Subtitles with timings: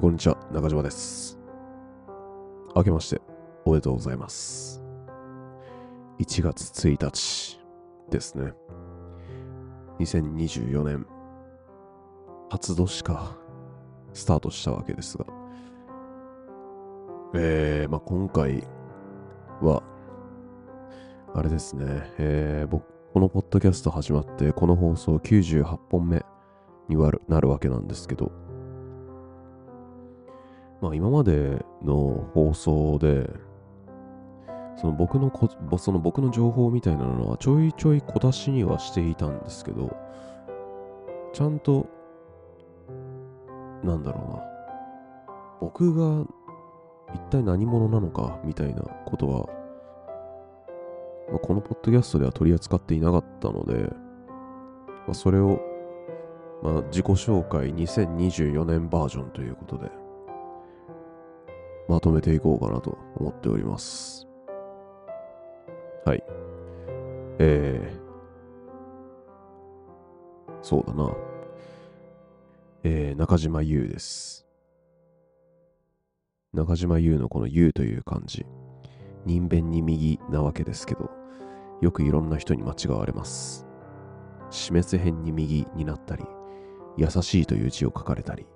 [0.00, 0.38] こんにちは。
[0.50, 1.38] 中島です。
[2.74, 3.20] 明けまして、
[3.66, 4.82] おめでとうございます。
[6.18, 7.60] 1月1日
[8.08, 8.54] ですね。
[9.98, 11.06] 2024年、
[12.48, 13.36] 初年か、
[14.14, 15.26] スタートしたわけですが。
[17.34, 18.66] えー、まあ今回
[19.60, 19.82] は、
[21.34, 26.24] あれですね、えー、僕、このポッドキャスト始まって、この放送98本目
[26.88, 26.96] に
[27.28, 28.32] なるわけなんですけど、
[30.80, 33.28] まあ今までの放送で、
[34.76, 39.94] その僕のこ、その僕の情報みたいなのはちょいちょい小出しにはしていたんですけど、
[41.32, 41.86] ちゃんと、
[43.84, 44.42] なんだろうな、
[45.60, 46.24] 僕が
[47.14, 49.46] 一体何者なのかみたいなことは、
[51.30, 53.74] まあ、このポッドキャストでは取り扱っていなかったので、
[55.06, 55.60] まあ、それを、
[56.62, 59.99] まあ、自己紹介2024年バージョンということで、
[61.90, 64.28] まとめていこうかなと思っております。
[66.04, 66.22] はい。
[67.40, 71.12] えー、そうだな。
[72.84, 74.46] えー、中島優です。
[76.52, 78.46] 中島優のこの優という漢字、
[79.26, 81.10] 人弁に右なわけですけど、
[81.80, 83.66] よくいろんな人に間違われます。
[84.50, 86.24] 示す辺に右になったり、
[86.96, 88.46] 優しいという字を書かれたり、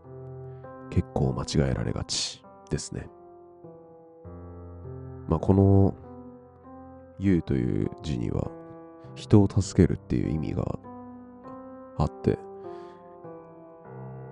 [0.91, 3.09] 結構間違えられがちですね。
[5.29, 5.95] まあ、この
[7.19, 8.51] 「言う」という字には
[9.15, 10.79] 人を助けるっていう意味が
[11.99, 12.39] あって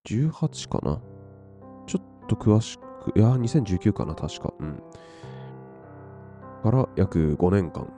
[0.07, 1.03] ?18 かな？
[1.87, 4.55] ちょっと詳しく、いや、2019かな確か。
[4.59, 4.83] うん。
[6.63, 7.93] から約5年間、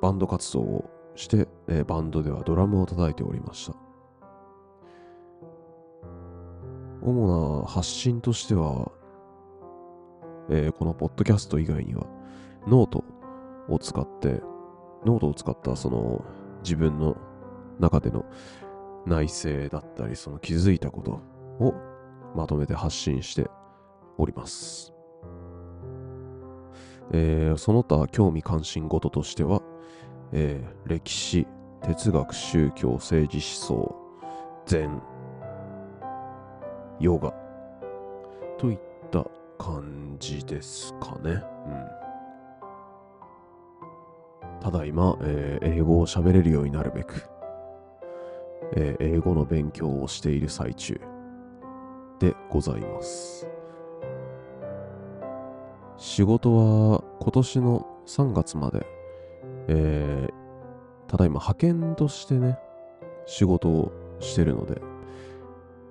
[0.00, 3.76] バンド活動をして、えーバンドではドラムを叩いておりました。
[7.02, 8.90] 主な発信としては、
[10.50, 12.06] えーこのポッドキャスト以外には、
[12.66, 13.04] ノート
[13.68, 14.42] を使って、
[15.04, 16.24] ノートを使ったその
[16.62, 17.16] 自分の
[17.78, 18.24] 中での
[19.06, 21.12] 内省だったり、その気づいたこと
[21.64, 21.74] を
[22.34, 23.48] まとめて発信して
[24.18, 24.92] おります。
[27.12, 29.62] えーその他興味関心事としては、
[30.32, 31.46] えー歴史、
[31.82, 33.96] 哲学、宗教、政治思想、
[34.66, 35.00] 禅、
[36.98, 37.32] ヨガ
[38.58, 38.78] といっ
[39.10, 39.24] た
[39.60, 41.32] 感じですかね。
[41.32, 41.40] うん。
[44.60, 47.28] ただいま、えー英語を喋れるようになるべく、
[48.74, 50.98] えー英語の勉強をしている最中
[52.18, 53.46] でございます。
[55.98, 58.86] 仕事は今年の3月まで、
[59.68, 60.40] えー
[61.06, 62.56] ただいま派遣としてね、
[63.26, 64.80] 仕事をしてるので、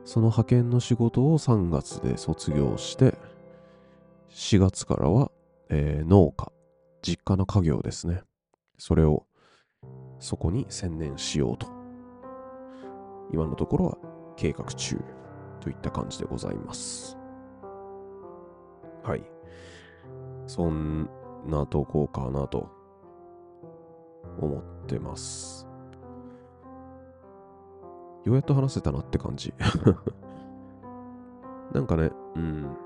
[0.06, 3.16] その派遣の仕事を3月で卒業して、
[4.30, 5.32] 4月からは、
[5.70, 6.52] えー農家、
[7.02, 8.22] 実家の家業ですね。
[8.78, 9.26] それを、
[10.20, 11.68] そこに専念しようと。
[13.32, 13.98] 今のところは
[14.36, 14.98] 計画中
[15.60, 17.18] といった感じでございます。
[19.04, 19.24] はい。
[20.48, 21.10] そん
[21.48, 22.70] なとこかなと
[24.40, 25.68] 思ってます。
[28.26, 29.54] ようやっと話せたなって感じ。
[31.74, 32.78] なんかね、うん。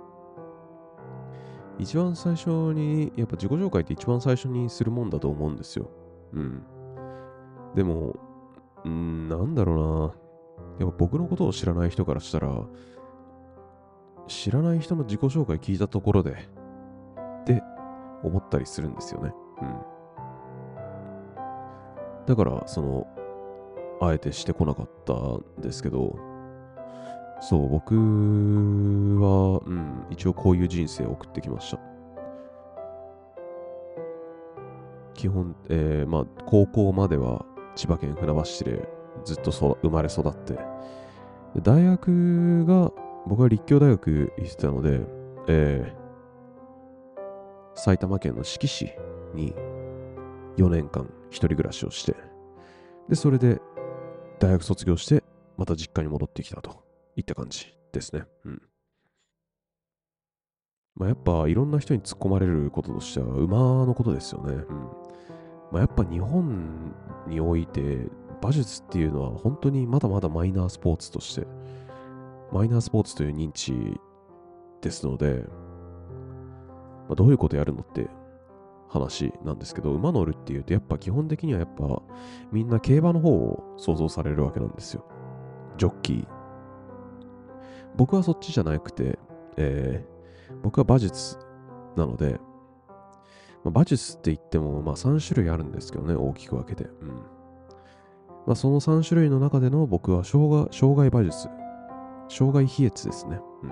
[1.79, 5.89] 一番最初に、やっぱ自己紹介って一番最初にするもんだと思うんですよ。
[6.33, 6.63] うん。
[7.75, 8.15] でも、
[8.85, 10.13] うん、なんだろ
[10.79, 10.85] うな。
[10.85, 12.65] やっぱ僕のことを知らない人からしたら、
[14.27, 17.61] 知らない人の自己紹介聞いたところで、って
[18.23, 19.33] 思ったりするんですよね。
[19.61, 19.75] うん。
[22.25, 23.07] だから、その、
[24.01, 26.15] あえてしてこなかったんですけど、
[27.41, 31.79] そう、僕は、うん、一応こういう人生を送ってきました。
[35.13, 37.45] 基本、えー、まあ、高校までは
[37.75, 38.87] 千葉県船橋市で
[39.25, 40.57] ずっとそ生まれ育って、
[41.61, 42.91] 大学が、
[43.27, 45.01] 僕は立教大学行ってたので、
[45.47, 48.91] えー、埼玉県の志木市
[49.33, 49.53] に
[50.57, 52.15] 4年間一人暮らしをして、
[53.09, 53.61] で、それで
[54.39, 55.23] 大学卒業して、
[55.57, 56.82] また実家に戻ってきたと
[57.15, 58.25] いった感じですね。
[58.45, 58.61] うん。
[60.95, 64.53] まあ、やっぱいろんな人に突っ込まれることとしては馬のことですよね。
[64.53, 64.75] うん。
[65.71, 66.93] まあ、やっぱ日本
[67.27, 68.07] において
[68.41, 71.47] 馬術っていうのは本当にまだまだマイナースポーツとして、
[72.51, 73.73] マイナースポーツという認知
[74.81, 75.45] ですので、
[77.07, 78.07] まあ、どういうことやるのって
[78.87, 82.03] 話なんですけど、馬乗るっていうと、やっぱ基本的にはやっぱ
[82.51, 85.05] みんな競馬の方を想像されるわけなんですよ。
[85.77, 86.32] ジョッキー。
[87.95, 89.19] 僕はそっちじゃなくて、
[89.57, 91.37] えー、僕は馬術
[91.95, 92.39] なので、
[93.63, 96.85] まあ、馬術って言っても、まあ3種類あるんですけどね、大きく分けて。
[96.85, 97.07] うん。
[98.45, 101.47] まあその3種類の中での僕は障害障害馬術。
[102.29, 103.39] 障害飛越ですね。
[103.63, 103.71] うん。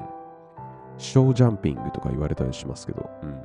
[0.98, 3.44] ショージャンピングとか言われたりしますけど、うん。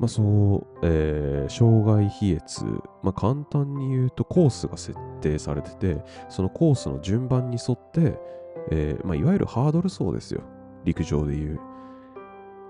[0.00, 2.64] まあそう、えー、障害飛越。
[3.02, 8.18] まあ簡単に言うとコースが設定されてて、そのコースの順番に沿って、
[8.70, 10.40] えー、まあいわゆるハードル走ですよ。
[10.84, 11.60] 陸上で言う。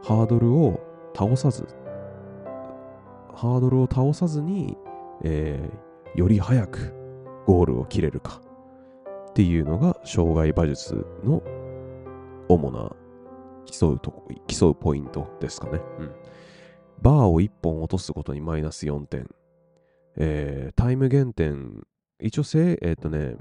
[0.03, 0.81] ハードルを
[1.17, 1.69] 倒さず、
[3.33, 4.77] ハードルを倒さずに、
[5.23, 6.93] えー、より早く
[7.47, 8.41] ゴールを切れるか
[9.31, 11.43] っていうのが障害馬術の
[12.49, 12.91] 主な
[13.67, 15.81] 競うとこ競うポイントですかね。
[16.01, 16.13] うん。
[17.03, 19.29] バーを1本落とすことにマイナス4点。
[20.17, 21.87] えー、タイム減点、
[22.21, 23.37] 一応せ、えっ、とね、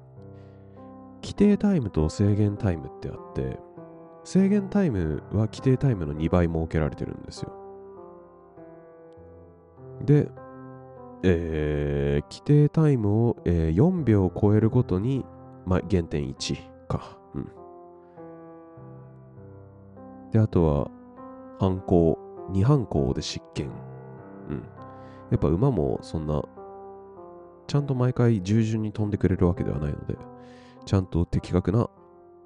[1.21, 3.59] 規定タイムと制限タイムってあって、
[4.23, 7.51] 制限タイムは規定タイムの2倍設けられてるんですよ。
[10.05, 10.29] で、
[11.23, 15.25] えー、規定タイムを、えー、4秒超えるごとに、
[15.65, 16.55] まあ、減点1
[16.87, 17.17] か。
[17.33, 17.51] うん。
[20.31, 20.91] で、あとは、
[21.59, 22.17] 反抗、
[22.51, 23.69] 2反抗で失権。
[24.49, 24.63] うん。
[25.31, 26.41] やっぱ馬もそんな、
[27.67, 30.15] ちゃんと毎回従順に飛んでくれるわけではないので、
[30.85, 31.89] ちゃんと的確な、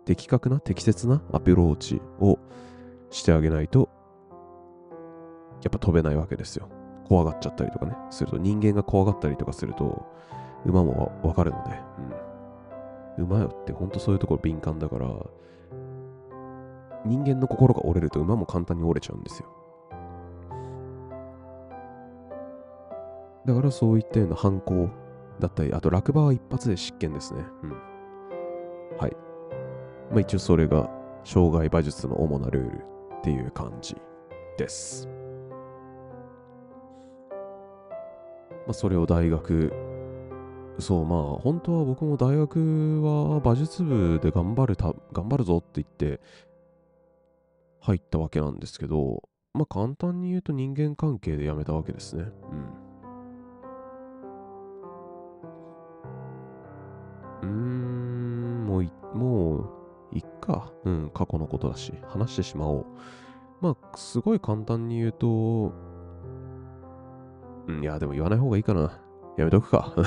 [0.05, 2.38] 的確な適切なアプローチを
[3.09, 3.89] してあげないと、
[5.63, 6.67] やっぱ飛べないわけですよ。
[7.07, 10.06] 怖がっちゃったりとかね、すると、人間が怖がったりとかすると、
[10.65, 11.79] 馬もわかるので、
[13.17, 13.25] うん。
[13.25, 15.07] 馬よってほんとそういうところ敏感だから、
[17.06, 19.52] 人間の心が折れると馬も簡単に折れちゃうんですよ。
[23.45, 24.90] だからそういったような反抗
[25.40, 27.44] だったり、あと落馬は一発で失権ですね。
[27.63, 27.72] うん。
[28.98, 29.16] はい。
[30.12, 30.90] まあ一応それが
[31.24, 32.86] 障害馬術の主なルール
[33.19, 33.95] っていう感じ
[34.57, 35.07] です。
[38.66, 39.74] まあ、それを大学、
[40.80, 46.22] そう、まあ、本当は僕も大学は馬術部で頑張るた、頑張るぞって言って
[47.81, 49.24] 入ったわけなんですけど、
[49.54, 52.24] まあ、簡単に言うと人間関係で辞めたわけですね。
[52.24, 52.82] うん。
[57.44, 59.69] うーん、もうい、もう、
[60.14, 60.71] いっか。
[60.85, 62.85] うん、過去のことだし、話してしまおう。
[63.62, 65.73] まあ、すごい簡単に言うと、
[67.68, 69.00] うん、いや、でも言わない方がいいかな。
[69.38, 69.94] やめとくか。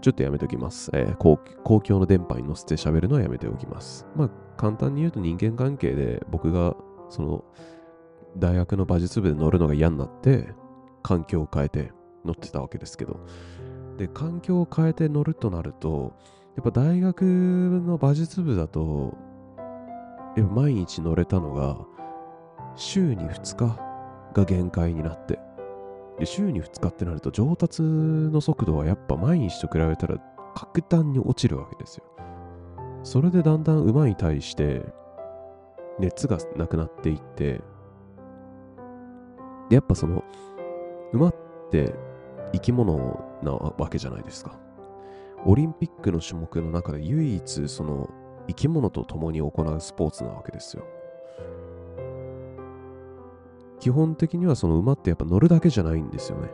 [0.00, 0.90] ちょっとやめときます。
[0.94, 4.06] えー、公公共の電波に乗せて喋るのはやめておきます。
[4.16, 6.76] まあ、簡単に言うと人間関係で僕が、
[7.08, 7.44] その、
[8.36, 10.54] 大学の馬術部で乗るのが嫌になって、
[11.02, 11.92] 環境を変えて
[12.24, 13.20] 乗ってたわけですけど。
[13.98, 16.14] で、環境を変えて乗るとなると、
[16.56, 19.18] やっぱ大学の馬術部だと、
[20.36, 21.76] やっぱ毎日乗れたのが、
[22.76, 23.76] 週に2日
[24.32, 25.40] が限界になって、
[26.18, 30.18] で、週に2日ってなると上達の速度はやっぱ毎日と比べたら
[30.54, 32.04] 格段に落ちるわけですよ。
[33.02, 34.82] それでだんだん馬に対して
[35.98, 37.60] 熱がなくなっていって、
[39.68, 40.22] で、やっぱその
[41.12, 41.34] 馬っ
[41.70, 41.94] て
[42.52, 44.58] 生き物なわけじゃないですか。
[45.44, 48.10] オリンピックの種目の中で唯一その
[48.48, 50.84] 生き物と共に行うスポーツなわけですよ。
[53.80, 56.50] 基本的にはその馬ってやっぱ乗るだけじゃないんですよね。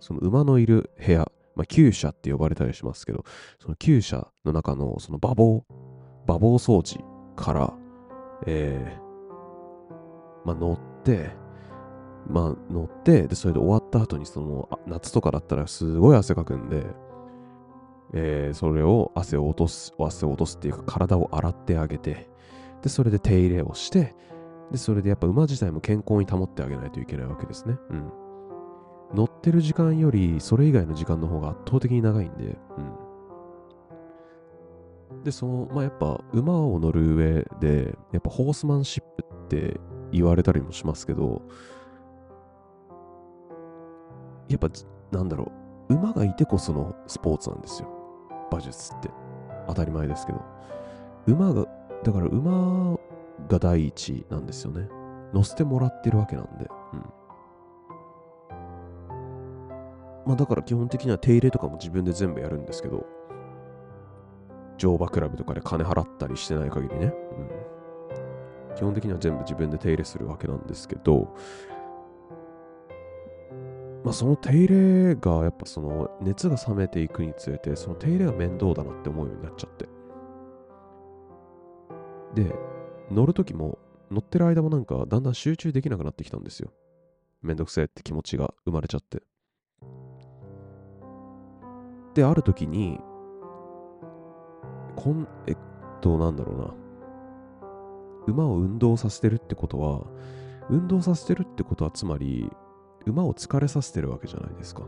[0.00, 3.24] その馬のいる部屋、まあ、厩舎って呼ばれたりしますけど、
[3.60, 5.64] その厩舎の中のその馬房、
[6.26, 7.00] 馬房装置
[7.34, 7.74] から、
[8.46, 11.30] えー、まあ、乗って、
[12.28, 16.86] まあ、乗って、で、それで終わった後に、その、夏とかだったらすごい汗かくんで、
[18.12, 22.28] えー、それを汗を落とす、汗を落とすっていうか体を洗ってあげて、
[22.82, 24.14] で、それで手入れをして、
[24.70, 27.76] で、それでやっぱ馬自体も健康に保ってあげないといけないわけですね。
[27.90, 28.12] うん。
[29.14, 32.58] 乗ってる時間よりそれ以外の時間の方が圧倒的に長いんで、
[35.12, 35.22] うん。
[35.24, 39.80] で、その、まあ、やっぱ馬を乗る上で、やっぱホースマンシップって
[40.12, 41.42] 言われたりもしますけど、
[44.48, 44.68] やっぱ、
[45.10, 45.52] なんだろ
[45.88, 47.88] う、馬がいてこそのスポーツなんですよ。
[48.50, 49.10] 馬術って。
[49.66, 50.40] 当たり前ですけど。
[51.26, 51.66] 馬が、
[52.02, 52.96] だから馬
[53.48, 54.88] が第一なんですよね。
[55.32, 56.68] 乗せてもらってるわけなんで。
[56.94, 57.04] うん。
[60.26, 63.06] まあだから基本的には手入れとかも自分で全部やるんですけど、
[64.78, 67.12] 乗馬クラブとかで金払ったりしてない限りね。
[68.68, 68.76] うん。
[68.76, 71.34] 基本的には全部自分で手入れするわけなんですけど、
[74.04, 79.88] まあその手入れがやっぱその熱が冷めていくにつれて、その手入れが面倒だなって思うようになっちゃって。
[82.34, 82.54] で、
[83.10, 83.78] 乗るときも、
[84.10, 86.72] 乗ってる間もなんかだんだん集中できなくなってきたんですよ。
[87.42, 89.22] めんどくせえって気持ちが生まれちゃって。
[92.14, 92.98] で、ある時に、
[94.96, 95.56] こん、えっ
[96.00, 96.74] と、なんだろうな。
[98.26, 100.06] 馬を運動させてるってことは、
[100.70, 102.50] 運動させてるってことはつまり、
[103.06, 104.82] 馬を疲れさせてるわけじゃないですか。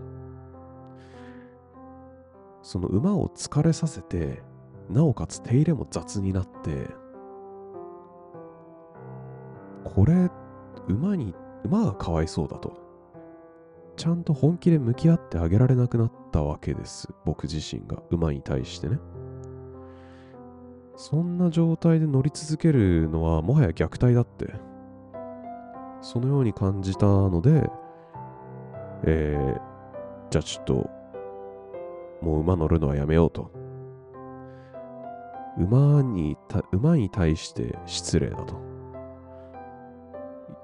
[2.63, 4.43] その馬を疲れさせて、
[4.89, 6.89] なおかつ手入れも雑になって、
[9.85, 10.31] これ、
[10.89, 12.79] 馬に、馬がかわいそうだと。
[13.97, 17.09] ちゃんと本気で向き合ってあげられなくなったわけです。
[17.25, 18.99] 僕自身が、馬に対してね。
[20.97, 24.53] そんな状態で乗り続けるのはもはや虐待だって。
[26.03, 27.71] そのように感じたので、
[29.05, 29.61] えー、
[30.31, 30.91] じゃあちょっと、
[32.23, 33.51] もう馬乗るのはやめようと。
[35.59, 36.37] 馬に、
[36.73, 38.61] 馬に対して失礼だと。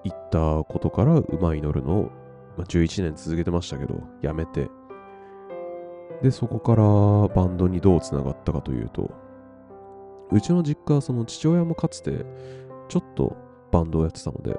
[0.05, 2.02] 言ったことから馬に乗るのを、
[2.57, 4.69] まあ、11年続けてましたけど、やめて、
[6.23, 6.83] で、そこから
[7.35, 9.11] バンドにどうつながったかというと、
[10.31, 12.25] うちの実家はその父親もかつて
[12.88, 13.37] ちょっと
[13.71, 14.59] バンドをやってたので、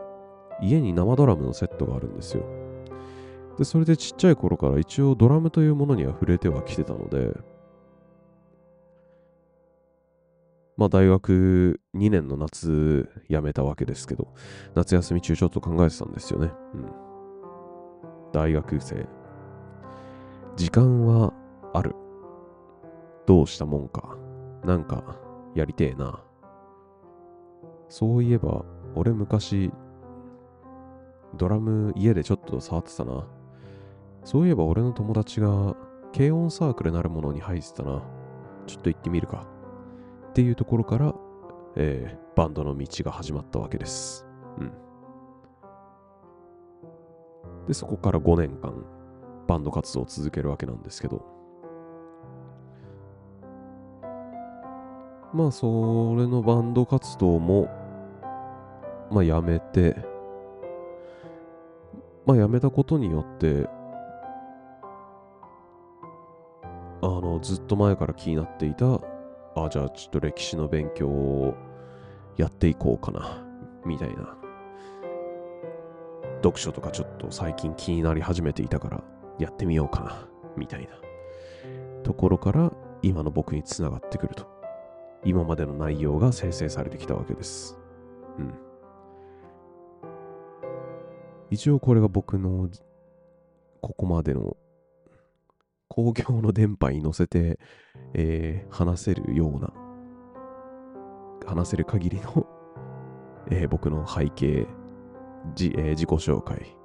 [0.62, 2.44] 家に生ドラムのセットがあるんですよ。
[3.58, 7.34] で、それでちっちゃい頃から一応ドラムというものには触れてはきてたので、
[10.78, 14.34] まあ大学2年の夏辞めたわけですけど、
[14.76, 16.52] 夏休み中ちょっと考えてたんですよね。
[16.76, 16.92] うん。
[18.32, 19.08] 大学生。
[20.56, 21.34] 時間は
[21.74, 21.96] ある。
[23.26, 24.18] どうしたもんか。
[24.64, 25.20] なんか、
[25.56, 26.24] やりてえな。
[27.90, 28.64] そういえば、
[28.96, 29.72] 俺昔、
[31.36, 33.28] ドラム家でちょっと触ってたな。
[34.28, 35.74] そういえば俺の友達が
[36.14, 38.04] 軽音サークルなるものに入ってたな。
[38.66, 39.48] ちょっと行ってみるか。
[40.32, 41.16] っていうところから、
[41.78, 44.28] えー、バンドの道が始まったわけです。
[44.60, 44.74] うん。
[47.68, 48.74] で、そこから5年間、
[49.48, 51.26] バンド活動を続けるわけなんですけど、
[55.34, 55.68] まあ、そ
[56.18, 57.70] れのバンド活動も、
[59.10, 59.96] まあ、やめて、
[62.26, 63.70] まあ、やめたことによって、
[67.01, 69.00] あの、ずっと前から気になっていた
[69.56, 71.56] あじゃあちょっと歴史の勉強を
[72.38, 73.44] やっていこうかな、
[73.86, 74.36] みたいな。
[76.44, 79.04] 読書とかちょっと最近気になり始めていたから
[79.39, 80.89] やってみようかな、みたいな
[82.04, 84.48] ところから今の僕につながってくると。
[85.25, 87.77] 今までの内容が生成されてきたわけです。
[88.38, 88.54] うん。
[91.50, 92.70] 一応これが僕の
[93.82, 94.56] ここまでの
[95.98, 97.58] 公共の電波に乗せて、
[98.13, 99.74] えー、話せるような、
[101.44, 102.46] 話せる限りの、
[103.50, 104.68] えー、僕の背景、
[105.56, 106.77] じえー、自己紹介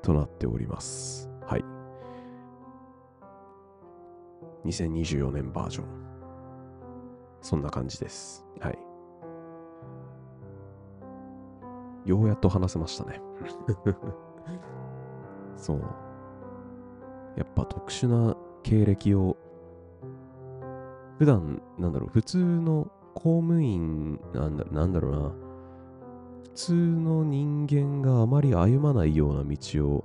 [0.00, 1.28] となっております。
[1.46, 1.64] はい。
[4.66, 5.86] 2024年バージョン。
[7.42, 8.46] そんな感じです。
[8.60, 8.78] はい。
[12.08, 13.20] ようやっと話せましたね。
[15.54, 15.82] そう。
[17.36, 19.36] やっぱ特殊な経歴を、
[21.18, 25.18] 普段、なんだろう、普通の公務員なんだなんだろうな、
[26.42, 30.04] 普通の人間があまり歩まないような道を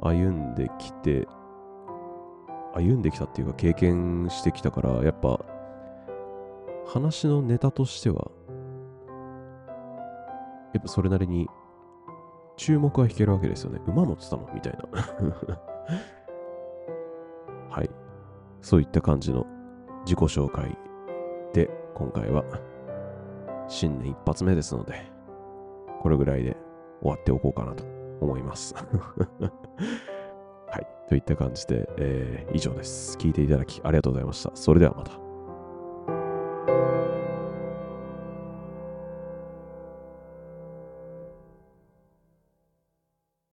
[0.00, 1.28] 歩んできて、
[2.74, 5.38] 歩んできたっていうか経験してきたから、やっぱ
[6.86, 8.30] 話のネタとしては、
[10.72, 11.48] やっぱそれなりに
[12.56, 13.80] 注目は引けるわけですよね。
[13.86, 15.58] 馬乗ってたのみたいな
[17.70, 17.90] はい。
[18.62, 19.46] そういった感じの
[20.04, 20.76] 自己紹介
[21.54, 22.44] で今回は
[23.68, 25.10] 新年一発目ですので、
[26.02, 26.56] これぐらいで
[27.00, 27.84] 終わっておこうかなと
[28.20, 28.74] 思います。
[30.66, 30.86] はい。
[31.08, 33.16] といった感じで、えー、以上です。
[33.18, 34.50] 聞いていただきありがとうございました。
[34.54, 35.29] それではまた。